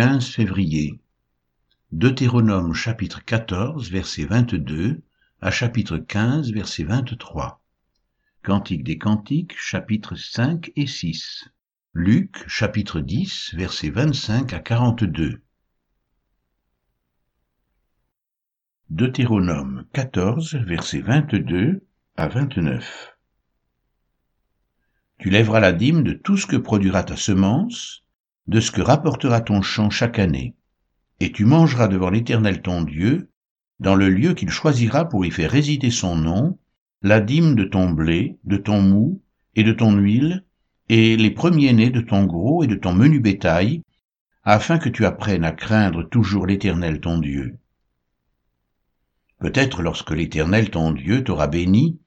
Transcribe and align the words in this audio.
15 0.00 0.30
février. 0.30 0.98
Deutéronome 1.92 2.72
chapitre 2.72 3.22
14 3.22 3.90
verset 3.90 4.24
22 4.24 5.02
à 5.42 5.50
chapitre 5.50 5.98
15 5.98 6.52
verset 6.52 6.84
23. 6.84 7.62
Cantique 8.42 8.82
des 8.82 8.96
Cantiques 8.96 9.52
chapitres 9.58 10.16
5 10.16 10.72
et 10.74 10.86
6. 10.86 11.50
Luc 11.92 12.48
chapitre 12.48 13.00
10 13.00 13.52
verset 13.56 13.90
25 13.90 14.54
à 14.54 14.60
42. 14.60 15.42
Deutéronome 18.88 19.84
14 19.92 20.54
verset 20.64 21.02
22 21.02 21.84
à 22.16 22.26
29. 22.26 23.18
Tu 25.18 25.28
lèveras 25.28 25.60
la 25.60 25.72
dîme 25.72 26.02
de 26.02 26.14
tout 26.14 26.38
ce 26.38 26.46
que 26.46 26.56
produira 26.56 27.02
ta 27.02 27.18
semence, 27.18 28.06
de 28.50 28.58
ce 28.58 28.72
que 28.72 28.82
rapportera 28.82 29.40
ton 29.40 29.62
champ 29.62 29.90
chaque 29.90 30.18
année, 30.18 30.56
et 31.20 31.30
tu 31.30 31.44
mangeras 31.44 31.86
devant 31.86 32.10
l'Éternel 32.10 32.62
ton 32.62 32.82
Dieu, 32.82 33.30
dans 33.78 33.94
le 33.94 34.08
lieu 34.08 34.34
qu'il 34.34 34.50
choisira 34.50 35.08
pour 35.08 35.24
y 35.24 35.30
faire 35.30 35.52
résider 35.52 35.92
son 35.92 36.16
nom, 36.16 36.58
la 37.00 37.20
dîme 37.20 37.54
de 37.54 37.62
ton 37.62 37.90
blé, 37.90 38.40
de 38.42 38.56
ton 38.56 38.82
mou 38.82 39.22
et 39.54 39.62
de 39.62 39.70
ton 39.70 39.96
huile, 39.96 40.44
et 40.88 41.16
les 41.16 41.30
premiers-nés 41.30 41.90
de 41.90 42.00
ton 42.00 42.24
gros 42.24 42.64
et 42.64 42.66
de 42.66 42.74
ton 42.74 42.92
menu 42.92 43.20
bétail, 43.20 43.84
afin 44.42 44.78
que 44.78 44.88
tu 44.88 45.06
apprennes 45.06 45.44
à 45.44 45.52
craindre 45.52 46.02
toujours 46.02 46.44
l'Éternel 46.44 47.00
ton 47.00 47.18
Dieu. 47.18 47.56
Peut-être 49.38 49.80
lorsque 49.80 50.10
l'Éternel 50.10 50.70
ton 50.70 50.90
Dieu 50.90 51.22
t'aura 51.22 51.46
béni, 51.46 52.00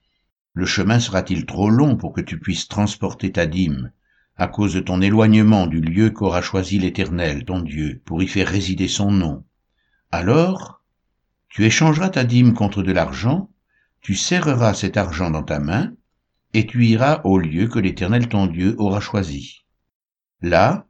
le 0.52 0.66
chemin 0.66 1.00
sera-t-il 1.00 1.46
trop 1.46 1.70
long 1.70 1.96
pour 1.96 2.12
que 2.12 2.20
tu 2.20 2.38
puisses 2.38 2.68
transporter 2.68 3.32
ta 3.32 3.46
dîme, 3.46 3.92
à 4.36 4.48
cause 4.48 4.74
de 4.74 4.80
ton 4.80 5.00
éloignement 5.00 5.66
du 5.66 5.80
lieu 5.80 6.10
qu'aura 6.10 6.42
choisi 6.42 6.78
l'Éternel, 6.78 7.44
ton 7.44 7.60
Dieu, 7.60 8.02
pour 8.04 8.22
y 8.22 8.26
faire 8.26 8.48
résider 8.48 8.88
son 8.88 9.10
nom 9.10 9.44
Alors, 10.10 10.82
tu 11.48 11.64
échangeras 11.64 12.08
ta 12.08 12.24
dîme 12.24 12.52
contre 12.52 12.82
de 12.82 12.90
l'argent, 12.90 13.50
tu 14.00 14.14
serreras 14.14 14.74
cet 14.74 14.96
argent 14.96 15.30
dans 15.30 15.44
ta 15.44 15.60
main, 15.60 15.92
et 16.52 16.66
tu 16.66 16.84
iras 16.86 17.20
au 17.24 17.38
lieu 17.38 17.68
que 17.68 17.78
l'Éternel 17.78 18.28
ton 18.28 18.46
Dieu 18.46 18.74
aura 18.78 19.00
choisi. 19.00 19.64
Là, 20.40 20.86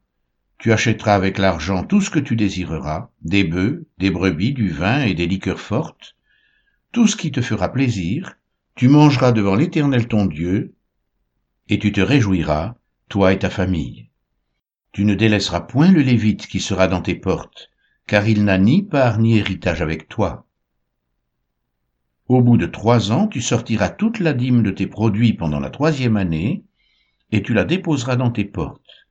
tu 0.57 0.71
achèteras 0.71 1.15
avec 1.15 1.37
l'argent 1.37 1.83
tout 1.83 2.01
ce 2.01 2.09
que 2.09 2.19
tu 2.19 2.35
désireras, 2.35 3.09
des 3.21 3.43
bœufs, 3.43 3.87
des 3.97 4.09
brebis, 4.09 4.53
du 4.53 4.69
vin 4.69 5.03
et 5.03 5.13
des 5.13 5.27
liqueurs 5.27 5.59
fortes, 5.59 6.15
tout 6.91 7.07
ce 7.07 7.15
qui 7.15 7.31
te 7.31 7.41
fera 7.41 7.71
plaisir, 7.71 8.37
tu 8.73 8.87
mangeras 8.87 9.31
devant 9.31 9.55
l'Éternel 9.55 10.07
ton 10.07 10.25
Dieu, 10.25 10.75
et 11.67 11.77
tu 11.77 11.91
te 11.91 12.01
réjouiras, 12.01 12.75
toi 13.09 13.33
et 13.33 13.39
ta 13.39 13.49
famille. 13.49 14.09
Tu 14.91 15.05
ne 15.05 15.15
délaisseras 15.15 15.61
point 15.61 15.91
le 15.91 16.01
Lévite 16.01 16.47
qui 16.47 16.59
sera 16.59 16.87
dans 16.87 17.01
tes 17.01 17.15
portes, 17.15 17.69
car 18.07 18.27
il 18.27 18.43
n'a 18.43 18.57
ni 18.57 18.83
part 18.83 19.19
ni 19.19 19.37
héritage 19.37 19.81
avec 19.81 20.07
toi. 20.07 20.45
Au 22.27 22.41
bout 22.41 22.57
de 22.57 22.65
trois 22.65 23.11
ans, 23.11 23.27
tu 23.27 23.41
sortiras 23.41 23.89
toute 23.89 24.19
la 24.19 24.33
dîme 24.33 24.63
de 24.63 24.71
tes 24.71 24.87
produits 24.87 25.33
pendant 25.33 25.59
la 25.59 25.69
troisième 25.69 26.17
année, 26.17 26.63
et 27.31 27.43
tu 27.43 27.53
la 27.53 27.65
déposeras 27.65 28.15
dans 28.15 28.31
tes 28.31 28.45
portes. 28.45 29.07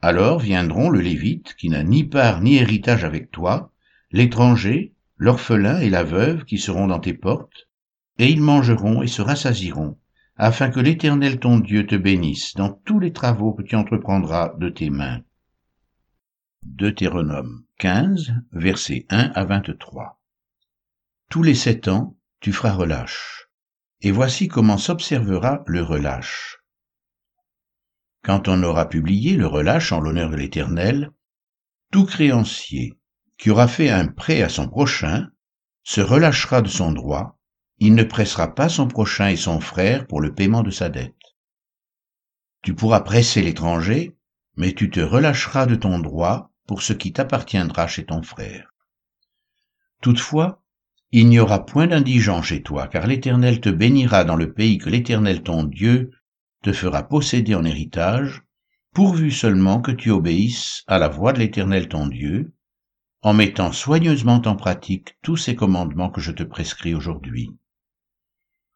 Alors 0.00 0.38
viendront 0.38 0.90
le 0.90 1.00
Lévite, 1.00 1.54
qui 1.54 1.68
n'a 1.68 1.82
ni 1.82 2.04
part 2.04 2.40
ni 2.40 2.56
héritage 2.56 3.04
avec 3.04 3.30
toi, 3.30 3.72
l'étranger, 4.10 4.92
l'orphelin 5.16 5.80
et 5.80 5.90
la 5.90 6.04
veuve 6.04 6.44
qui 6.44 6.58
seront 6.58 6.86
dans 6.86 7.00
tes 7.00 7.14
portes, 7.14 7.68
et 8.18 8.28
ils 8.28 8.40
mangeront 8.40 9.02
et 9.02 9.06
se 9.06 9.22
rassasiront, 9.22 9.96
afin 10.36 10.70
que 10.70 10.80
l'Éternel 10.80 11.38
ton 11.38 11.58
Dieu 11.58 11.86
te 11.86 11.94
bénisse 11.94 12.54
dans 12.54 12.70
tous 12.70 12.98
les 12.98 13.12
travaux 13.12 13.52
que 13.52 13.62
tu 13.62 13.76
entreprendras 13.76 14.54
de 14.58 14.68
tes 14.68 14.90
mains. 14.90 15.22
Deutéronome 16.62 17.64
15, 17.78 18.34
versets 18.52 19.06
1 19.10 19.32
à 19.34 19.44
23. 19.44 20.20
Tous 21.28 21.42
les 21.42 21.54
sept 21.54 21.88
ans, 21.88 22.16
tu 22.40 22.52
feras 22.52 22.72
relâche. 22.72 23.48
Et 24.00 24.10
voici 24.10 24.48
comment 24.48 24.78
s'observera 24.78 25.62
le 25.66 25.82
relâche. 25.82 26.58
Quand 28.22 28.48
on 28.48 28.62
aura 28.62 28.88
publié 28.88 29.36
le 29.36 29.46
relâche 29.46 29.92
en 29.92 30.00
l'honneur 30.00 30.30
de 30.30 30.36
l'Éternel, 30.36 31.10
tout 31.90 32.06
créancier 32.06 32.98
qui 33.36 33.50
aura 33.50 33.66
fait 33.66 33.90
un 33.90 34.06
prêt 34.06 34.42
à 34.42 34.48
son 34.48 34.68
prochain 34.68 35.28
se 35.82 36.00
relâchera 36.00 36.62
de 36.62 36.68
son 36.68 36.92
droit 36.92 37.38
il 37.84 37.96
ne 37.96 38.04
pressera 38.04 38.54
pas 38.54 38.68
son 38.68 38.86
prochain 38.86 39.26
et 39.26 39.36
son 39.36 39.58
frère 39.58 40.06
pour 40.06 40.20
le 40.20 40.32
paiement 40.32 40.62
de 40.62 40.70
sa 40.70 40.88
dette. 40.88 41.16
Tu 42.62 42.76
pourras 42.76 43.00
presser 43.00 43.42
l'étranger, 43.42 44.16
mais 44.56 44.72
tu 44.72 44.88
te 44.88 45.00
relâcheras 45.00 45.66
de 45.66 45.74
ton 45.74 45.98
droit 45.98 46.52
pour 46.68 46.80
ce 46.80 46.92
qui 46.92 47.12
t'appartiendra 47.12 47.88
chez 47.88 48.04
ton 48.04 48.22
frère. 48.22 48.70
Toutefois, 50.00 50.62
il 51.10 51.26
n'y 51.26 51.40
aura 51.40 51.66
point 51.66 51.88
d'indigent 51.88 52.40
chez 52.40 52.62
toi, 52.62 52.86
car 52.86 53.08
l'Éternel 53.08 53.60
te 53.60 53.68
bénira 53.68 54.22
dans 54.22 54.36
le 54.36 54.52
pays 54.52 54.78
que 54.78 54.88
l'Éternel 54.88 55.42
ton 55.42 55.64
Dieu 55.64 56.12
te 56.62 56.72
fera 56.72 57.02
posséder 57.02 57.56
en 57.56 57.64
héritage, 57.64 58.42
pourvu 58.94 59.32
seulement 59.32 59.80
que 59.80 59.90
tu 59.90 60.12
obéisses 60.12 60.84
à 60.86 61.00
la 61.00 61.08
voix 61.08 61.32
de 61.32 61.40
l'Éternel 61.40 61.88
ton 61.88 62.06
Dieu, 62.06 62.54
en 63.22 63.34
mettant 63.34 63.72
soigneusement 63.72 64.40
en 64.44 64.54
pratique 64.54 65.16
tous 65.20 65.36
ces 65.36 65.56
commandements 65.56 66.10
que 66.10 66.20
je 66.20 66.30
te 66.30 66.44
prescris 66.44 66.94
aujourd'hui. 66.94 67.50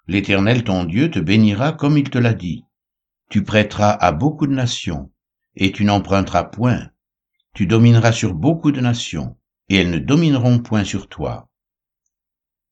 L'Éternel 0.08 0.62
ton 0.62 0.84
Dieu 0.84 1.10
te 1.10 1.18
bénira 1.18 1.72
comme 1.72 1.98
il 1.98 2.08
te 2.08 2.18
l'a 2.18 2.34
dit. 2.34 2.64
Tu 3.28 3.42
prêteras 3.42 3.90
à 3.90 4.12
beaucoup 4.12 4.46
de 4.46 4.54
nations, 4.54 5.10
et 5.56 5.72
tu 5.72 5.84
n'emprunteras 5.84 6.44
point. 6.44 6.90
Tu 7.54 7.66
domineras 7.66 8.12
sur 8.12 8.34
beaucoup 8.34 8.70
de 8.70 8.80
nations, 8.80 9.36
et 9.68 9.76
elles 9.76 9.90
ne 9.90 9.98
domineront 9.98 10.60
point 10.60 10.84
sur 10.84 11.08
toi. 11.08 11.48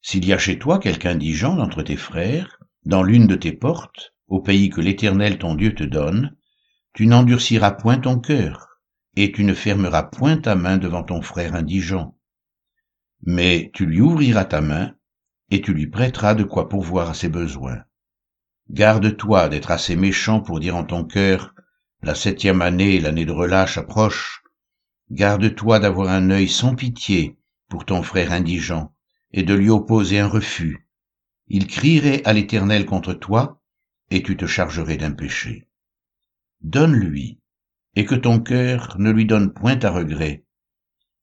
S'il 0.01 0.25
y 0.27 0.33
a 0.33 0.39
chez 0.39 0.59
toi 0.59 0.79
quelque 0.79 1.07
indigent 1.07 1.57
d'entre 1.57 1.83
tes 1.83 1.97
frères, 1.97 2.61
dans 2.85 3.03
l'une 3.03 3.27
de 3.27 3.35
tes 3.35 3.53
portes, 3.53 4.15
au 4.29 4.41
pays 4.41 4.69
que 4.69 4.81
l'Éternel 4.81 5.39
ton 5.39 5.55
Dieu 5.55 5.75
te 5.75 5.83
donne, 5.83 6.37
tu 6.93 7.07
n'endurciras 7.07 7.73
point 7.73 7.99
ton 7.99 8.21
cœur, 8.21 8.81
et 9.17 9.33
tu 9.33 9.43
ne 9.43 9.55
fermeras 9.55 10.05
point 10.05 10.37
ta 10.37 10.55
main 10.55 10.77
devant 10.77 11.03
ton 11.03 11.21
frère 11.23 11.55
indigent. 11.55 12.17
Mais 13.23 13.71
tu 13.75 13.87
lui 13.87 14.01
ouvriras 14.01 14.45
ta 14.45 14.61
main, 14.61 14.95
et 15.51 15.61
tu 15.61 15.75
lui 15.75 15.87
prêteras 15.87 16.35
de 16.35 16.45
quoi 16.45 16.69
pourvoir 16.69 17.11
à 17.11 17.15
ses 17.15 17.29
besoins. 17.29 17.83
Garde-toi 18.71 19.49
d'être 19.49 19.71
assez 19.71 19.97
méchant 19.97 20.41
pour 20.41 20.61
dire 20.61 20.77
en 20.77 20.85
ton 20.85 21.05
cœur, 21.05 21.55
la 22.03 22.15
septième 22.15 22.63
année, 22.63 23.01
l'année 23.01 23.27
de 23.27 23.33
relâche 23.33 23.79
approche. 23.79 24.43
Garde-toi 25.11 25.81
d'avoir 25.81 26.09
un 26.09 26.31
œil 26.31 26.49
sans 26.49 26.75
pitié 26.75 27.39
pour 27.69 27.85
ton 27.85 28.03
frère 28.03 28.33
indigent, 28.33 28.95
et 29.33 29.43
de 29.43 29.55
lui 29.55 29.69
opposer 29.69 30.19
un 30.19 30.29
refus. 30.29 30.89
Il 31.49 31.67
crierait 31.67 32.23
à 32.25 32.33
l'Éternel 32.33 32.87
contre 32.87 33.15
toi, 33.15 33.61
et 34.11 34.23
tu 34.23 34.37
te 34.37 34.47
chargerais 34.47 34.97
d'un 34.97 35.13
péché. 35.13 35.69
Donne-lui, 36.61 37.41
et 37.97 38.05
que 38.05 38.15
ton 38.15 38.41
cœur 38.41 38.97
ne 38.99 39.11
lui 39.11 39.27
donne 39.27 39.53
point 39.53 39.79
à 39.83 39.91
regret, 39.91 40.45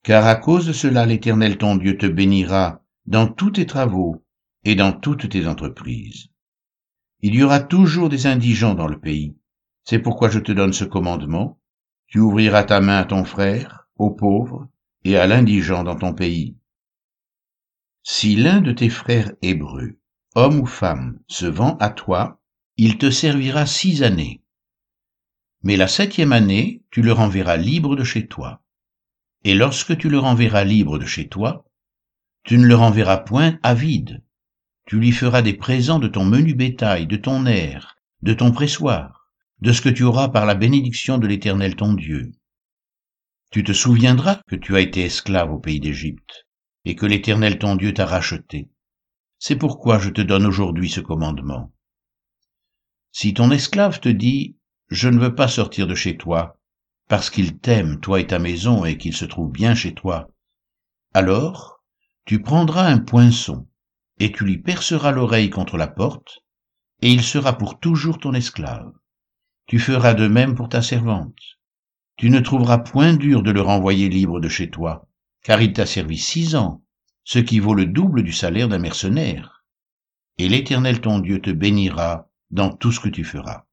car 0.03 0.25
à 0.25 0.35
cause 0.35 0.67
de 0.67 0.73
cela 0.73 1.05
l'Éternel 1.05 1.57
ton 1.57 1.75
Dieu 1.75 1.97
te 1.97 2.05
bénira 2.05 2.80
dans 3.05 3.27
tous 3.27 3.51
tes 3.51 3.65
travaux 3.65 4.23
et 4.63 4.75
dans 4.75 4.91
toutes 4.91 5.29
tes 5.29 5.47
entreprises. 5.47 6.29
Il 7.21 7.35
y 7.35 7.43
aura 7.43 7.59
toujours 7.59 8.09
des 8.09 8.27
indigents 8.27 8.75
dans 8.75 8.87
le 8.87 8.99
pays. 8.99 9.35
C'est 9.83 9.99
pourquoi 9.99 10.29
je 10.29 10.39
te 10.39 10.51
donne 10.51 10.73
ce 10.73 10.85
commandement. 10.85 11.59
Tu 12.07 12.19
ouvriras 12.19 12.63
ta 12.63 12.81
main 12.81 12.97
à 12.97 13.05
ton 13.05 13.23
frère, 13.23 13.87
aux 13.95 14.11
pauvres 14.11 14.67
et 15.03 15.17
à 15.17 15.27
l'indigent 15.27 15.83
dans 15.83 15.95
ton 15.95 16.13
pays. 16.13 16.57
Si 18.03 18.35
l'un 18.35 18.61
de 18.61 18.71
tes 18.71 18.89
frères 18.89 19.31
hébreux, 19.41 19.99
homme 20.35 20.59
ou 20.59 20.65
femme, 20.65 21.19
se 21.27 21.45
vend 21.45 21.77
à 21.77 21.89
toi, 21.89 22.41
il 22.77 22.97
te 22.97 23.11
servira 23.11 23.65
six 23.65 24.01
années. 24.01 24.41
Mais 25.63 25.77
la 25.77 25.87
septième 25.87 26.33
année, 26.33 26.83
tu 26.89 27.01
le 27.01 27.13
renverras 27.13 27.57
libre 27.57 27.95
de 27.95 28.03
chez 28.03 28.27
toi. 28.27 28.63
Et 29.43 29.53
lorsque 29.53 29.97
tu 29.97 30.09
le 30.09 30.17
renverras 30.17 30.63
libre 30.63 30.97
de 30.97 31.05
chez 31.05 31.27
toi, 31.27 31.65
tu 32.43 32.57
ne 32.57 32.65
le 32.65 32.75
renverras 32.75 33.17
point 33.17 33.59
avide. 33.63 34.23
Tu 34.87 34.99
lui 34.99 35.11
feras 35.11 35.41
des 35.41 35.53
présents 35.53 35.99
de 35.99 36.07
ton 36.07 36.25
menu 36.25 36.53
bétail, 36.53 37.07
de 37.07 37.15
ton 37.15 37.45
air, 37.45 37.97
de 38.21 38.33
ton 38.33 38.51
pressoir, 38.51 39.27
de 39.59 39.71
ce 39.71 39.81
que 39.81 39.89
tu 39.89 40.03
auras 40.03 40.29
par 40.29 40.45
la 40.45 40.55
bénédiction 40.55 41.17
de 41.17 41.27
l'Éternel 41.27 41.75
ton 41.75 41.93
Dieu. 41.93 42.31
Tu 43.51 43.63
te 43.63 43.73
souviendras 43.73 44.41
que 44.47 44.55
tu 44.55 44.75
as 44.75 44.81
été 44.81 45.03
esclave 45.03 45.51
au 45.51 45.59
pays 45.59 45.79
d'Égypte, 45.79 46.47
et 46.85 46.95
que 46.95 47.05
l'Éternel 47.05 47.59
ton 47.59 47.75
Dieu 47.75 47.93
t'a 47.93 48.05
racheté. 48.05 48.69
C'est 49.37 49.55
pourquoi 49.55 49.99
je 49.99 50.09
te 50.09 50.21
donne 50.21 50.45
aujourd'hui 50.45 50.89
ce 50.89 50.99
commandement. 50.99 51.71
Si 53.11 53.33
ton 53.33 53.51
esclave 53.51 53.99
te 53.99 54.09
dit, 54.09 54.57
je 54.89 55.09
ne 55.09 55.19
veux 55.19 55.35
pas 55.35 55.47
sortir 55.47 55.85
de 55.85 55.95
chez 55.95 56.17
toi, 56.17 56.59
parce 57.07 57.29
qu'il 57.29 57.57
t'aime, 57.57 57.99
toi 57.99 58.19
et 58.19 58.27
ta 58.27 58.39
maison, 58.39 58.85
et 58.85 58.97
qu'il 58.97 59.13
se 59.13 59.25
trouve 59.25 59.51
bien 59.51 59.75
chez 59.75 59.93
toi, 59.93 60.31
alors 61.13 61.80
tu 62.25 62.41
prendras 62.41 62.87
un 62.87 62.99
poinçon, 62.99 63.67
et 64.19 64.31
tu 64.31 64.45
lui 64.45 64.57
perceras 64.57 65.11
l'oreille 65.11 65.49
contre 65.49 65.77
la 65.77 65.87
porte, 65.87 66.39
et 67.01 67.11
il 67.11 67.23
sera 67.23 67.57
pour 67.57 67.79
toujours 67.79 68.19
ton 68.19 68.33
esclave. 68.33 68.91
Tu 69.65 69.79
feras 69.79 70.13
de 70.13 70.27
même 70.27 70.55
pour 70.55 70.69
ta 70.69 70.81
servante. 70.81 71.57
tu 72.17 72.29
ne 72.29 72.39
trouveras 72.39 72.77
point 72.77 73.13
dur 73.13 73.41
de 73.41 73.49
le 73.49 73.61
renvoyer 73.61 74.07
libre 74.09 74.39
de 74.39 74.49
chez 74.49 74.69
toi, 74.69 75.07
car 75.43 75.61
il 75.61 75.73
t'a 75.73 75.87
servi 75.87 76.17
six 76.17 76.55
ans, 76.55 76.83
ce 77.23 77.39
qui 77.39 77.59
vaut 77.59 77.73
le 77.73 77.85
double 77.85 78.21
du 78.21 78.31
salaire 78.31 78.67
d'un 78.67 78.77
mercenaire. 78.77 79.65
Et 80.37 80.47
l'Éternel 80.47 81.01
ton 81.01 81.19
Dieu 81.19 81.41
te 81.41 81.49
bénira 81.49 82.29
dans 82.51 82.69
tout 82.75 82.91
ce 82.91 82.99
que 82.99 83.09
tu 83.09 83.23
feras. 83.23 83.65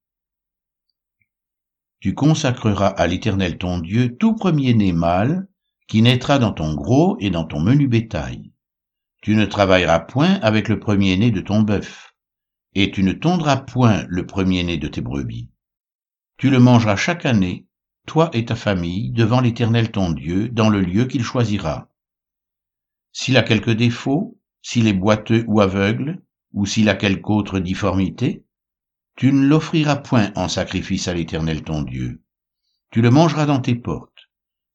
Tu 2.00 2.14
consacreras 2.14 2.86
à 2.86 3.06
l'Éternel 3.06 3.58
ton 3.58 3.80
Dieu 3.80 4.16
tout 4.16 4.34
premier-né 4.34 4.92
mâle 4.92 5.47
qui 5.88 6.02
naîtra 6.02 6.38
dans 6.38 6.52
ton 6.52 6.74
gros 6.74 7.16
et 7.18 7.30
dans 7.30 7.44
ton 7.44 7.60
menu 7.60 7.88
bétail. 7.88 8.52
Tu 9.22 9.34
ne 9.34 9.46
travailleras 9.46 10.00
point 10.00 10.34
avec 10.42 10.68
le 10.68 10.78
premier-né 10.78 11.30
de 11.30 11.40
ton 11.40 11.62
bœuf, 11.62 12.14
et 12.74 12.90
tu 12.90 13.02
ne 13.02 13.12
tondras 13.12 13.56
point 13.56 14.04
le 14.08 14.26
premier-né 14.26 14.76
de 14.76 14.86
tes 14.86 15.00
brebis. 15.00 15.50
Tu 16.36 16.50
le 16.50 16.60
mangeras 16.60 16.96
chaque 16.96 17.26
année, 17.26 17.66
toi 18.06 18.30
et 18.34 18.44
ta 18.44 18.54
famille, 18.54 19.10
devant 19.10 19.40
l'Éternel 19.40 19.90
ton 19.90 20.12
Dieu, 20.12 20.48
dans 20.50 20.68
le 20.68 20.82
lieu 20.82 21.06
qu'il 21.06 21.24
choisira. 21.24 21.90
S'il 23.12 23.36
a 23.36 23.42
quelque 23.42 23.70
défaut, 23.70 24.38
s'il 24.62 24.86
est 24.86 24.92
boiteux 24.92 25.44
ou 25.48 25.60
aveugle, 25.60 26.22
ou 26.52 26.66
s'il 26.66 26.88
a 26.88 26.94
quelque 26.94 27.30
autre 27.30 27.58
difformité, 27.58 28.44
tu 29.16 29.32
ne 29.32 29.46
l'offriras 29.46 29.96
point 29.96 30.32
en 30.36 30.48
sacrifice 30.48 31.08
à 31.08 31.14
l'Éternel 31.14 31.62
ton 31.62 31.82
Dieu. 31.82 32.22
Tu 32.90 33.00
le 33.02 33.10
mangeras 33.10 33.46
dans 33.46 33.60
tes 33.60 33.74
portes. 33.74 34.17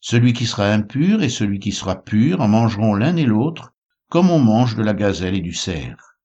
Celui 0.06 0.34
qui 0.34 0.46
sera 0.46 0.68
impur 0.68 1.24
et 1.24 1.30
celui 1.30 1.60
qui 1.60 1.72
sera 1.72 2.04
pur 2.04 2.42
en 2.42 2.50
mangeront 2.50 2.94
l'un 2.94 3.16
et 3.16 3.26
l'autre, 3.26 3.74
comme 4.10 4.30
on 4.32 4.38
mange 4.38 4.76
de 4.76 4.84
la 4.84 4.94
gazelle 4.94 5.34
et 5.34 5.40
du 5.40 5.54
cerf. 5.54 6.18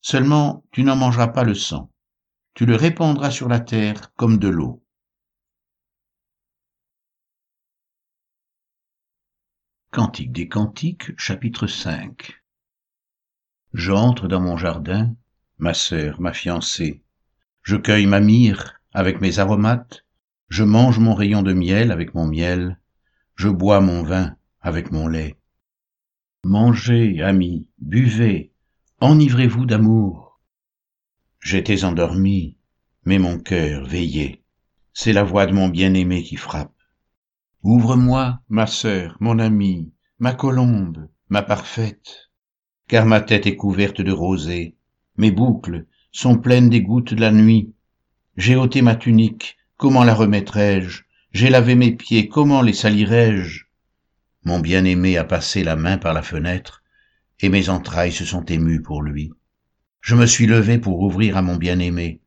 Seulement, 0.00 0.64
tu 0.70 0.84
n'en 0.84 0.94
mangeras 0.94 1.26
pas 1.26 1.42
le 1.42 1.56
sang. 1.56 1.90
Tu 2.54 2.64
le 2.64 2.76
répandras 2.76 3.32
sur 3.32 3.48
la 3.48 3.58
terre 3.58 4.14
comme 4.14 4.38
de 4.38 4.46
l'eau. 4.46 4.84
Cantique 9.90 10.30
des 10.30 10.46
Cantiques, 10.46 11.10
chapitre 11.18 11.66
5 11.66 12.40
J'entre 13.72 14.28
dans 14.28 14.40
mon 14.40 14.56
jardin, 14.56 15.12
ma 15.58 15.74
sœur, 15.74 16.20
ma 16.20 16.32
fiancée. 16.32 17.02
Je 17.62 17.74
cueille 17.74 18.06
ma 18.06 18.20
myrrhe 18.20 18.80
avec 18.92 19.20
mes 19.20 19.40
aromates, 19.40 20.05
je 20.48 20.64
mange 20.64 20.98
mon 20.98 21.14
rayon 21.14 21.42
de 21.42 21.52
miel 21.52 21.90
avec 21.90 22.14
mon 22.14 22.26
miel, 22.26 22.78
je 23.34 23.48
bois 23.48 23.80
mon 23.80 24.02
vin 24.02 24.36
avec 24.60 24.92
mon 24.92 25.08
lait. 25.08 25.36
Mangez, 26.44 27.20
amis, 27.22 27.68
buvez, 27.78 28.52
enivrez-vous 29.00 29.66
d'amour. 29.66 30.40
J'étais 31.40 31.84
endormi, 31.84 32.56
mais 33.04 33.18
mon 33.18 33.38
cœur 33.38 33.84
veillait. 33.84 34.42
C'est 34.92 35.12
la 35.12 35.22
voix 35.22 35.46
de 35.46 35.52
mon 35.52 35.68
bien-aimé 35.68 36.22
qui 36.22 36.36
frappe. 36.36 36.72
Ouvre-moi, 37.62 38.40
ma 38.48 38.66
sœur, 38.66 39.16
mon 39.20 39.38
amie, 39.38 39.92
ma 40.18 40.32
colombe, 40.32 41.08
ma 41.28 41.42
parfaite, 41.42 42.30
car 42.88 43.04
ma 43.06 43.20
tête 43.20 43.46
est 43.46 43.56
couverte 43.56 44.00
de 44.00 44.12
rosée, 44.12 44.76
mes 45.16 45.30
boucles 45.30 45.86
sont 46.12 46.38
pleines 46.38 46.70
des 46.70 46.82
gouttes 46.82 47.14
de 47.14 47.20
la 47.20 47.32
nuit. 47.32 47.74
J'ai 48.36 48.56
ôté 48.56 48.82
ma 48.82 48.96
tunique, 48.96 49.56
comment 49.76 50.04
la 50.04 50.14
remettrai-je? 50.14 51.02
J'ai 51.32 51.50
lavé 51.50 51.74
mes 51.74 51.92
pieds, 51.92 52.28
comment 52.28 52.62
les 52.62 52.72
salirai-je? 52.72 53.64
Mon 54.44 54.58
bien-aimé 54.58 55.16
a 55.18 55.24
passé 55.24 55.64
la 55.64 55.76
main 55.76 55.98
par 55.98 56.14
la 56.14 56.22
fenêtre, 56.22 56.82
et 57.40 57.48
mes 57.48 57.68
entrailles 57.68 58.12
se 58.12 58.24
sont 58.24 58.44
émues 58.44 58.80
pour 58.80 59.02
lui. 59.02 59.32
Je 60.00 60.14
me 60.14 60.24
suis 60.24 60.46
levé 60.46 60.78
pour 60.78 61.00
ouvrir 61.00 61.36
à 61.36 61.42
mon 61.42 61.56
bien-aimé, 61.56 62.20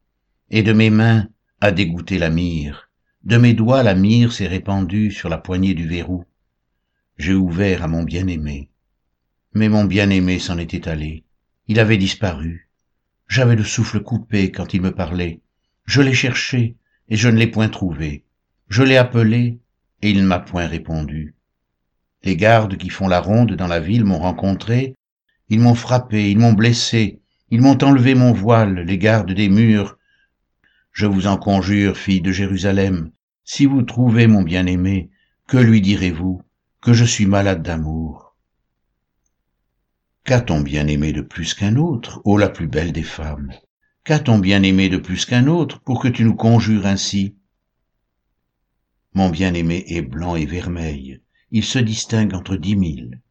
et 0.52 0.64
de 0.64 0.74
mes 0.74 0.90
mains 0.90 1.28
a 1.62 1.72
dégoûté 1.72 2.20
la 2.20 2.30
myrrhe. 2.30 2.90
De 3.24 3.38
mes 3.38 3.54
doigts 3.54 3.84
la 3.84 3.96
myrrhe 3.96 4.32
s'est 4.32 4.48
répandue 4.48 5.12
sur 5.12 5.30
la 5.30 5.38
poignée 5.38 5.74
du 5.74 5.88
verrou. 5.88 6.26
J'ai 7.18 7.34
ouvert 7.34 7.84
à 7.84 7.88
mon 7.88 8.04
bien-aimé. 8.04 8.70
Mais 9.54 9.70
mon 9.70 9.86
bien-aimé 9.86 10.40
s'en 10.40 10.58
était 10.58 10.88
allé. 10.88 11.24
Il 11.68 11.80
avait 11.80 11.98
disparu. 11.98 12.70
J'avais 13.28 13.56
le 13.56 13.64
souffle 13.64 14.02
coupé 14.02 14.52
quand 14.52 14.74
il 14.74 14.82
me 14.82 14.94
parlait. 14.94 15.42
Je 15.86 16.02
l'ai 16.02 16.14
cherché, 16.14 16.78
et 17.10 17.16
je 17.16 17.28
ne 17.28 17.38
l'ai 17.38 17.48
point 17.48 17.70
trouvé. 17.70 18.24
Je 18.70 18.84
l'ai 18.84 18.98
appelé, 18.98 19.60
et 20.02 20.12
il 20.12 20.22
ne 20.22 20.28
m'a 20.28 20.40
point 20.40 20.68
répondu. 20.68 21.36
Les 22.24 22.36
gardes 22.36 22.78
qui 22.78 22.90
font 22.90 23.08
la 23.08 23.20
ronde 23.20 23.56
dans 23.56 23.68
la 23.68 23.80
ville 23.80 24.06
m'ont 24.06 24.20
rencontré, 24.20 24.96
ils 25.50 25.60
m'ont 25.60 25.76
frappé, 25.76 26.30
ils 26.30 26.38
m'ont 26.38 26.54
blessé, 26.54 27.22
ils 27.50 27.62
m'ont 27.62 27.84
enlevé 27.84 28.14
mon 28.14 28.32
voile, 28.32 28.82
les 28.82 28.98
gardes 28.98 29.32
des 29.32 29.50
murs, 29.50 29.98
je 30.92 31.06
vous 31.06 31.28
en 31.28 31.38
conjure, 31.38 31.98
fille 31.98 32.22
de 32.22 32.32
Jérusalem, 32.32 33.12
si 33.44 33.66
vous 33.66 33.84
trouvez 33.84 34.28
mon 34.28 34.44
bien-aimé, 34.44 35.10
que 35.48 35.58
lui 35.58 35.82
direz-vous 35.82 36.42
Que 36.82 36.94
je 36.94 37.06
suis 37.06 37.26
malade 37.26 37.64
d'amour? 37.64 38.36
Qu'a 40.26 40.42
ton 40.42 40.62
bien-aimé 40.62 41.14
de 41.14 41.22
plus 41.22 41.54
qu'un 41.54 41.78
autre, 41.78 42.22
ô 42.26 42.38
la 42.38 42.50
plus 42.50 42.68
belle 42.68 42.92
des 42.92 43.04
femmes? 43.04 43.52
Qu'a 44.10 44.18
ton 44.18 44.40
bien-aimé 44.40 44.90
de 44.90 44.98
plus 44.98 45.28
qu'un 45.28 45.46
autre 45.46 45.82
pour 45.82 46.02
que 46.02 46.08
tu 46.08 46.24
nous 46.24 46.34
conjures 46.34 46.88
ainsi? 46.88 47.36
Mon 49.14 49.30
bien-aimé 49.30 49.84
est 49.86 50.02
blanc 50.02 50.36
et 50.36 50.48
vermeil, 50.48 51.22
il 51.52 51.64
se 51.64 51.78
distingue 51.78 52.34
entre 52.34 52.56
dix 52.56 52.76
mille. 52.76 53.22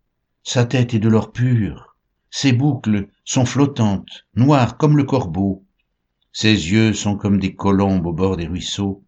Sa 0.44 0.64
tête 0.64 0.94
est 0.94 1.00
de 1.00 1.08
l'or 1.08 1.32
pur, 1.32 1.96
ses 2.30 2.52
boucles 2.52 3.08
sont 3.24 3.44
flottantes, 3.44 4.28
noires 4.36 4.76
comme 4.76 4.96
le 4.96 5.02
corbeau, 5.02 5.64
ses 6.32 6.52
yeux 6.70 6.94
sont 6.94 7.16
comme 7.16 7.40
des 7.40 7.56
colombes 7.56 8.06
au 8.06 8.12
bord 8.12 8.36
des 8.36 8.46
ruisseaux, 8.46 9.02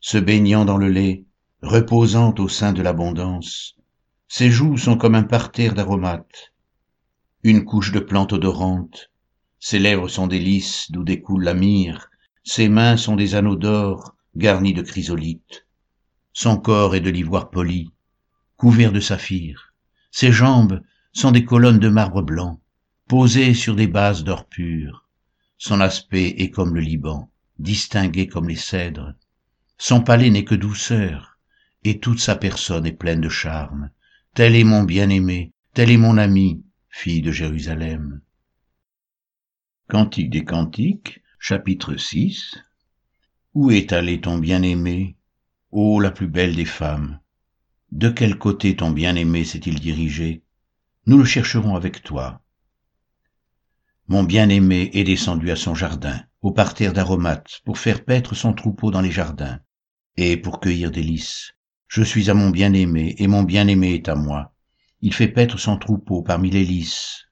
se 0.00 0.18
baignant 0.18 0.64
dans 0.64 0.76
le 0.76 0.88
lait, 0.88 1.24
reposant 1.62 2.34
au 2.38 2.48
sein 2.48 2.72
de 2.72 2.82
l'abondance. 2.82 3.76
Ses 4.26 4.50
joues 4.50 4.76
sont 4.76 4.98
comme 4.98 5.14
un 5.14 5.22
parterre 5.22 5.74
d'aromates, 5.74 6.52
une 7.44 7.64
couche 7.64 7.92
de 7.92 8.00
plantes 8.00 8.32
odorantes. 8.32 9.12
Ses 9.58 9.78
lèvres 9.78 10.08
sont 10.08 10.26
des 10.26 10.38
lys 10.38 10.90
d'où 10.90 11.02
découle 11.02 11.44
la 11.44 11.54
myrrhe. 11.54 12.10
Ses 12.44 12.68
mains 12.68 12.96
sont 12.96 13.16
des 13.16 13.34
anneaux 13.34 13.56
d'or 13.56 14.14
garnis 14.36 14.74
de 14.74 14.82
chrysolites. 14.82 15.66
Son 16.32 16.58
corps 16.58 16.94
est 16.94 17.00
de 17.00 17.10
l'ivoire 17.10 17.50
poli, 17.50 17.90
couvert 18.56 18.92
de 18.92 19.00
saphir. 19.00 19.72
Ses 20.10 20.32
jambes 20.32 20.82
sont 21.12 21.30
des 21.30 21.44
colonnes 21.44 21.78
de 21.78 21.88
marbre 21.88 22.22
blanc, 22.22 22.60
posées 23.08 23.54
sur 23.54 23.74
des 23.74 23.86
bases 23.86 24.24
d'or 24.24 24.46
pur. 24.46 25.08
Son 25.58 25.80
aspect 25.80 26.34
est 26.38 26.50
comme 26.50 26.74
le 26.74 26.82
Liban, 26.82 27.30
distingué 27.58 28.26
comme 28.26 28.48
les 28.48 28.56
cèdres. 28.56 29.14
Son 29.78 30.02
palais 30.02 30.30
n'est 30.30 30.44
que 30.44 30.54
douceur, 30.54 31.38
et 31.84 31.98
toute 31.98 32.20
sa 32.20 32.36
personne 32.36 32.86
est 32.86 32.92
pleine 32.92 33.20
de 33.20 33.28
charme. 33.28 33.90
Tel 34.34 34.54
est 34.54 34.64
mon 34.64 34.82
bien-aimé, 34.82 35.52
tel 35.72 35.90
est 35.90 35.96
mon 35.96 36.18
ami, 36.18 36.62
fille 36.90 37.22
de 37.22 37.32
Jérusalem. 37.32 38.20
Cantique 39.88 40.30
des 40.30 40.44
Cantiques, 40.44 41.22
chapitre 41.38 41.94
6 41.94 42.58
Où 43.54 43.70
est 43.70 43.92
allé 43.92 44.20
ton 44.20 44.36
bien-aimé, 44.36 45.14
ô 45.70 46.00
la 46.00 46.10
plus 46.10 46.26
belle 46.26 46.56
des 46.56 46.64
femmes? 46.64 47.20
De 47.92 48.08
quel 48.08 48.36
côté 48.36 48.74
ton 48.74 48.90
bien-aimé 48.90 49.44
s'est-il 49.44 49.78
dirigé? 49.78 50.42
Nous 51.06 51.16
le 51.16 51.24
chercherons 51.24 51.76
avec 51.76 52.02
toi. 52.02 52.42
Mon 54.08 54.24
bien-aimé 54.24 54.90
est 54.92 55.04
descendu 55.04 55.52
à 55.52 55.56
son 55.56 55.76
jardin, 55.76 56.20
au 56.40 56.50
parterre 56.50 56.92
d'aromates, 56.92 57.60
pour 57.64 57.78
faire 57.78 58.04
paître 58.04 58.34
son 58.34 58.54
troupeau 58.54 58.90
dans 58.90 59.02
les 59.02 59.12
jardins, 59.12 59.60
et 60.16 60.36
pour 60.36 60.58
cueillir 60.58 60.90
des 60.90 61.04
lys. 61.04 61.52
Je 61.86 62.02
suis 62.02 62.28
à 62.28 62.34
mon 62.34 62.50
bien-aimé, 62.50 63.14
et 63.18 63.28
mon 63.28 63.44
bien-aimé 63.44 63.94
est 63.94 64.08
à 64.08 64.16
moi. 64.16 64.52
Il 65.00 65.14
fait 65.14 65.28
paître 65.28 65.60
son 65.60 65.78
troupeau 65.78 66.22
parmi 66.22 66.50
les 66.50 66.64
lys. 66.64 67.25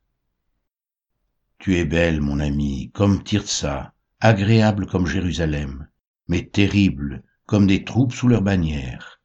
Tu 1.64 1.78
es 1.78 1.87
belle, 1.87 2.21
mon 2.21 2.40
ami, 2.40 2.90
comme 2.92 3.25
Tirtsa, 3.25 3.94
agréable 4.21 4.85
comme 4.85 5.06
Jérusalem, 5.06 5.88
mais 6.28 6.42
terrible 6.44 7.23
comme 7.47 7.66
des 7.66 7.85
troupes 7.85 8.12
sous 8.12 8.28
leur 8.28 8.42
bannière. 8.42 9.23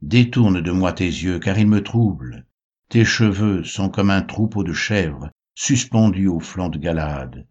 Détourne 0.00 0.60
de 0.60 0.70
moi 0.70 0.92
tes 0.92 1.06
yeux, 1.06 1.40
car 1.40 1.58
ils 1.58 1.66
me 1.66 1.82
troublent. 1.82 2.46
Tes 2.90 3.04
cheveux 3.04 3.64
sont 3.64 3.88
comme 3.88 4.10
un 4.10 4.22
troupeau 4.22 4.62
de 4.62 4.72
chèvres, 4.72 5.32
suspendu 5.56 6.28
au 6.28 6.38
flanc 6.38 6.68
de 6.68 6.78
Galade. 6.78 7.48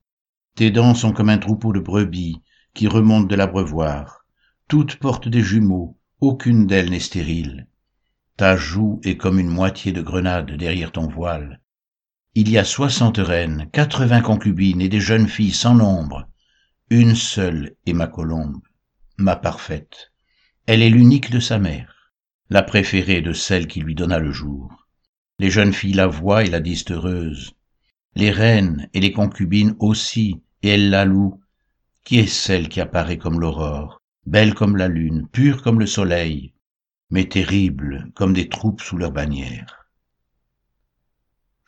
Tes 0.55 0.71
dents 0.71 0.95
sont 0.95 1.11
comme 1.11 1.27
un 1.27 1.37
troupeau 1.37 1.73
de 1.73 1.81
brebis 1.81 2.41
qui 2.73 2.87
remontent 2.87 3.27
de 3.27 3.35
l'abreuvoir. 3.35 4.25
Toutes 4.69 4.95
portent 4.95 5.27
des 5.27 5.41
jumeaux, 5.41 5.97
aucune 6.21 6.65
d'elles 6.65 6.91
n'est 6.91 7.01
stérile. 7.01 7.67
Ta 8.37 8.55
joue 8.55 9.01
est 9.03 9.17
comme 9.17 9.37
une 9.37 9.49
moitié 9.49 9.91
de 9.91 10.01
grenade 10.01 10.55
derrière 10.55 10.93
ton 10.93 11.09
voile. 11.09 11.59
Il 12.35 12.49
y 12.49 12.57
a 12.57 12.63
soixante 12.63 13.17
reines, 13.17 13.69
quatre-vingts 13.71 14.21
concubines 14.21 14.81
et 14.81 14.89
des 14.89 14.99
jeunes 14.99 15.27
filles 15.27 15.51
sans 15.51 15.75
nombre. 15.75 16.27
Une 16.89 17.15
seule 17.15 17.75
est 17.85 17.93
ma 17.93 18.07
colombe, 18.07 18.61
ma 19.17 19.35
parfaite. 19.35 20.11
Elle 20.65 20.81
est 20.81 20.89
l'unique 20.89 21.31
de 21.31 21.39
sa 21.39 21.59
mère, 21.59 22.13
la 22.49 22.63
préférée 22.63 23.21
de 23.21 23.33
celle 23.33 23.67
qui 23.67 23.81
lui 23.81 23.95
donna 23.95 24.19
le 24.19 24.31
jour. 24.31 24.87
Les 25.39 25.49
jeunes 25.49 25.73
filles 25.73 25.93
la 25.93 26.07
voient 26.07 26.43
et 26.43 26.49
la 26.49 26.59
disent 26.59 26.85
heureuse 26.89 27.53
les 28.15 28.31
reines 28.31 28.89
et 28.93 28.99
les 28.99 29.11
concubines 29.11 29.75
aussi, 29.79 30.41
et 30.63 30.69
elles 30.69 30.89
la 30.89 31.05
louent. 31.05 31.39
Qui 32.03 32.19
est 32.19 32.27
celle 32.27 32.67
qui 32.67 32.81
apparaît 32.81 33.19
comme 33.19 33.39
l'aurore, 33.39 34.01
belle 34.25 34.55
comme 34.55 34.77
la 34.77 34.87
lune, 34.87 35.27
pure 35.31 35.61
comme 35.61 35.79
le 35.79 35.85
soleil 35.85 36.53
mais 37.11 37.25
terribles 37.25 38.11
comme 38.13 38.33
des 38.33 38.49
troupes 38.49 38.81
sous 38.81 38.97
leur 38.97 39.11
bannière. 39.11 39.78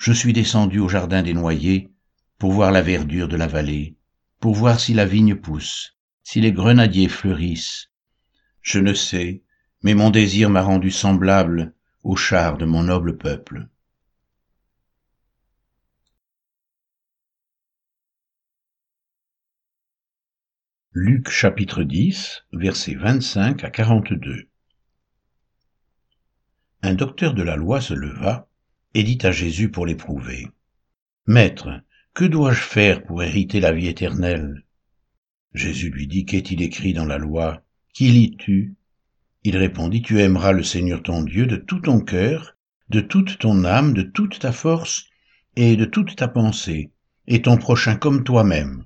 Je 0.02 0.14
suis 0.14 0.34
descendu 0.34 0.80
au 0.80 0.90
jardin 0.90 1.22
des 1.22 1.36
noyers 1.36 1.92
pour 2.40 2.54
voir 2.54 2.72
la 2.72 2.82
verdure 2.82 3.28
de 3.28 3.36
la 3.36 3.46
vallée, 3.46 3.98
pour 4.40 4.56
voir 4.56 4.80
si 4.80 4.96
la 4.96 5.06
vigne 5.06 5.36
pousse, 5.36 5.96
si 6.24 6.42
les 6.42 6.52
grenadiers 6.52 7.08
fleurissent. 7.08 7.92
Je 8.64 8.80
ne 8.80 8.96
sais, 8.96 9.44
mais 9.84 9.94
mon 9.94 10.10
désir 10.10 10.50
m'a 10.50 10.64
rendu 10.64 10.90
semblable 10.90 11.76
au 12.04 12.16
char 12.16 12.58
de 12.58 12.66
mon 12.66 12.82
noble 12.82 13.20
peuple. 13.20 13.68
Luc 20.94 21.30
chapitre 21.30 21.84
10, 21.84 22.46
versets 22.54 22.96
25 22.96 23.64
à 23.64 23.70
42 23.70 24.50
Un 26.82 26.96
docteur 26.96 27.36
de 27.36 27.44
la 27.44 27.56
loi 27.56 27.82
se 27.82 27.94
leva 27.94 28.48
et 28.94 29.04
dit 29.04 29.20
à 29.24 29.32
Jésus 29.32 29.70
pour 29.70 29.86
l'éprouver. 29.86 30.48
Maître, 31.28 31.82
que 32.14 32.26
dois-je 32.26 32.62
faire 32.62 33.04
pour 33.04 33.24
hériter 33.24 33.60
la 33.60 33.72
vie 33.72 33.88
éternelle? 33.88 34.66
Jésus 35.54 35.90
lui 35.90 36.08
dit, 36.08 36.26
Qu'est-il 36.26 36.62
écrit 36.62 36.94
dans 36.94 37.06
la 37.06 37.18
loi? 37.18 37.64
Qui 37.94 38.10
lis-tu? 38.10 38.76
Il 39.44 39.58
répondit, 39.58 40.02
Tu 40.02 40.20
aimeras 40.20 40.52
le 40.52 40.64
Seigneur 40.64 41.04
ton 41.04 41.24
Dieu 41.24 41.46
de 41.46 41.56
tout 41.56 41.80
ton 41.80 42.00
cœur, 42.00 42.56
de 42.90 43.02
toute 43.02 43.40
ton 43.40 43.64
âme, 43.64 43.94
de 43.94 44.04
toute 44.04 44.40
ta 44.40 44.52
force 44.52 45.08
et 45.56 45.76
de 45.76 45.86
toute 45.86 46.16
ta 46.16 46.28
pensée, 46.28 46.92
et 47.28 47.42
ton 47.42 47.58
prochain 47.58 47.96
comme 47.96 48.24
toi-même. 48.24 48.86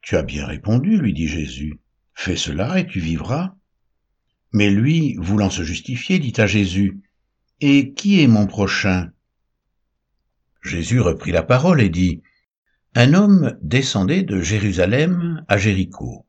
Tu 0.00 0.16
as 0.16 0.22
bien 0.22 0.46
répondu, 0.46 0.96
lui 0.96 1.12
dit 1.12 1.28
Jésus. 1.28 1.78
Fais 2.14 2.36
cela 2.36 2.78
et 2.78 2.86
tu 2.86 3.00
vivras. 3.00 3.54
Mais 4.52 4.68
lui, 4.68 5.16
voulant 5.18 5.50
se 5.50 5.62
justifier, 5.62 6.18
dit 6.18 6.34
à 6.36 6.46
Jésus, 6.46 7.00
Et 7.64 7.92
qui 7.92 8.20
est 8.20 8.26
mon 8.26 8.48
prochain? 8.48 9.12
Jésus 10.62 10.98
reprit 10.98 11.30
la 11.30 11.44
parole 11.44 11.80
et 11.80 11.90
dit, 11.90 12.20
Un 12.96 13.14
homme 13.14 13.56
descendait 13.62 14.24
de 14.24 14.42
Jérusalem 14.42 15.44
à 15.46 15.58
Jéricho. 15.58 16.26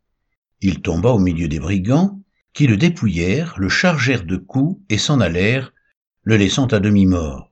Il 0.62 0.84
tomba 0.84 1.10
au 1.10 1.18
milieu 1.18 1.48
des 1.48 1.60
brigands, 1.60 2.22
qui 2.54 2.68
le 2.68 2.78
dépouillèrent, 2.78 3.56
le 3.58 3.68
chargèrent 3.68 4.26
de 4.26 4.38
coups 4.38 4.80
et 4.90 5.00
s'en 5.00 5.20
allèrent, 5.20 5.74
le 6.22 6.38
laissant 6.38 6.68
à 6.68 6.80
demi-mort. 6.80 7.52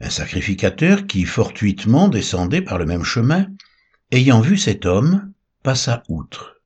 Un 0.00 0.10
sacrificateur 0.10 1.06
qui 1.06 1.26
fortuitement 1.26 2.08
descendait 2.08 2.60
par 2.60 2.78
le 2.78 2.86
même 2.86 3.04
chemin 3.04 3.46
ayant 4.10 4.40
vu 4.40 4.58
cet 4.58 4.84
homme, 4.84 5.32
passa 5.62 6.02
outre. 6.08 6.60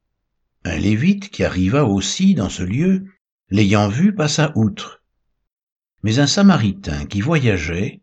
Un 0.64 0.78
lévite 0.78 1.28
qui 1.28 1.44
arriva 1.44 1.84
aussi 1.84 2.34
dans 2.34 2.48
ce 2.48 2.62
lieu, 2.62 3.04
l'ayant 3.50 3.88
vu, 3.88 4.14
passa 4.14 4.52
outre. 4.54 4.97
Mais 6.08 6.20
un 6.20 6.26
samaritain 6.26 7.04
qui 7.04 7.20
voyageait, 7.20 8.00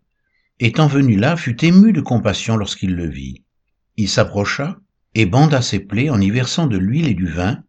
étant 0.60 0.86
venu 0.86 1.16
là, 1.16 1.36
fut 1.36 1.66
ému 1.66 1.92
de 1.92 2.02
compassion 2.02 2.56
lorsqu'il 2.56 2.94
le 2.94 3.10
vit. 3.10 3.44
Il 3.98 4.08
s'approcha 4.08 4.78
et 5.16 5.26
banda 5.26 5.64
ses 5.64 5.80
plaies 5.80 6.12
en 6.12 6.22
y 6.22 6.30
versant 6.30 6.68
de 6.68 6.78
l'huile 6.78 7.08
et 7.08 7.16
du 7.16 7.26
vin, 7.26 7.64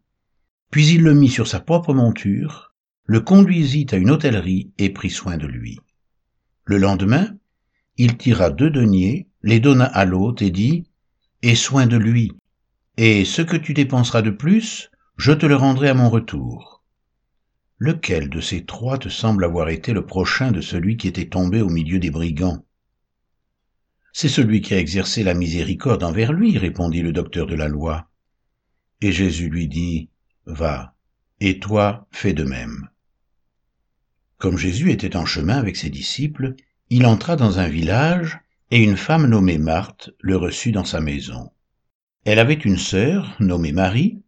puis 0.70 0.88
il 0.88 1.00
le 1.00 1.14
mit 1.14 1.30
sur 1.30 1.46
sa 1.46 1.58
propre 1.58 1.94
monture, 1.94 2.74
le 3.06 3.20
conduisit 3.20 3.86
à 3.92 3.96
une 3.96 4.10
hôtellerie 4.10 4.72
et 4.76 4.90
prit 4.90 5.08
soin 5.08 5.38
de 5.38 5.46
lui. 5.46 5.78
Le 6.66 6.76
lendemain, 6.76 7.34
il 7.96 8.18
tira 8.18 8.50
deux 8.50 8.68
deniers, 8.68 9.28
les 9.42 9.58
donna 9.58 9.86
à 9.86 10.04
l'hôte 10.04 10.42
et 10.42 10.50
dit, 10.50 10.84
Aie 11.40 11.54
soin 11.54 11.86
de 11.86 11.96
lui, 11.96 12.30
et 12.98 13.24
ce 13.24 13.40
que 13.40 13.56
tu 13.56 13.72
dépenseras 13.72 14.20
de 14.20 14.32
plus, 14.32 14.90
je 15.16 15.32
te 15.32 15.46
le 15.46 15.56
rendrai 15.56 15.88
à 15.88 15.94
mon 15.94 16.10
retour. 16.10 16.75
Lequel 17.78 18.30
de 18.30 18.40
ces 18.40 18.64
trois 18.64 18.98
te 18.98 19.08
semble 19.08 19.44
avoir 19.44 19.68
été 19.68 19.92
le 19.92 20.06
prochain 20.06 20.50
de 20.50 20.60
celui 20.60 20.96
qui 20.96 21.08
était 21.08 21.28
tombé 21.28 21.60
au 21.60 21.68
milieu 21.68 21.98
des 21.98 22.10
brigands? 22.10 22.64
C'est 24.12 24.28
celui 24.28 24.62
qui 24.62 24.72
a 24.72 24.78
exercé 24.78 25.22
la 25.22 25.34
miséricorde 25.34 26.02
envers 26.02 26.32
lui, 26.32 26.56
répondit 26.56 27.02
le 27.02 27.12
docteur 27.12 27.46
de 27.46 27.54
la 27.54 27.68
loi. 27.68 28.10
Et 29.02 29.12
Jésus 29.12 29.50
lui 29.50 29.68
dit, 29.68 30.08
Va, 30.46 30.94
et 31.40 31.58
toi 31.58 32.08
fais 32.10 32.32
de 32.32 32.44
même. 32.44 32.88
Comme 34.38 34.56
Jésus 34.56 34.90
était 34.90 35.16
en 35.16 35.26
chemin 35.26 35.58
avec 35.58 35.76
ses 35.76 35.90
disciples, 35.90 36.54
il 36.88 37.04
entra 37.04 37.36
dans 37.36 37.58
un 37.58 37.68
village, 37.68 38.38
et 38.70 38.82
une 38.82 38.96
femme 38.96 39.26
nommée 39.26 39.58
Marthe 39.58 40.10
le 40.20 40.36
reçut 40.36 40.72
dans 40.72 40.84
sa 40.84 41.00
maison. 41.00 41.50
Elle 42.24 42.38
avait 42.38 42.54
une 42.54 42.78
sœur, 42.78 43.36
nommée 43.38 43.72
Marie, 43.72 44.22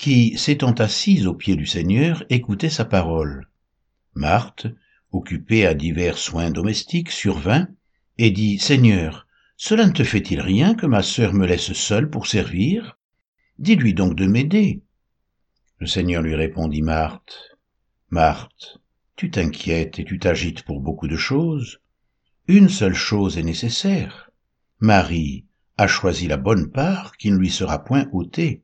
qui, 0.00 0.38
s'étant 0.38 0.72
assise 0.72 1.26
aux 1.26 1.34
pieds 1.34 1.56
du 1.56 1.66
Seigneur, 1.66 2.24
écoutait 2.30 2.70
sa 2.70 2.86
parole. 2.86 3.50
Marthe, 4.14 4.66
occupée 5.12 5.66
à 5.66 5.74
divers 5.74 6.16
soins 6.16 6.50
domestiques, 6.50 7.10
survint 7.10 7.68
et 8.16 8.30
dit, 8.30 8.58
Seigneur, 8.58 9.26
cela 9.58 9.86
ne 9.86 9.92
te 9.92 10.02
fait-il 10.02 10.40
rien 10.40 10.74
que 10.74 10.86
ma 10.86 11.02
sœur 11.02 11.34
me 11.34 11.46
laisse 11.46 11.74
seule 11.74 12.08
pour 12.08 12.26
servir? 12.26 12.96
Dis-lui 13.58 13.92
donc 13.92 14.14
de 14.14 14.24
m'aider. 14.24 14.82
Le 15.80 15.86
Seigneur 15.86 16.22
lui 16.22 16.34
répondit, 16.34 16.80
Marthe, 16.80 17.58
Marthe, 18.08 18.78
tu 19.16 19.30
t'inquiètes 19.30 19.98
et 19.98 20.06
tu 20.06 20.18
t'agites 20.18 20.62
pour 20.62 20.80
beaucoup 20.80 21.08
de 21.08 21.18
choses, 21.18 21.82
une 22.48 22.70
seule 22.70 22.94
chose 22.94 23.36
est 23.36 23.42
nécessaire. 23.42 24.30
Marie 24.78 25.44
a 25.76 25.86
choisi 25.86 26.26
la 26.26 26.38
bonne 26.38 26.70
part 26.70 27.18
qui 27.18 27.30
ne 27.30 27.36
lui 27.36 27.50
sera 27.50 27.84
point 27.84 28.06
ôtée. 28.12 28.62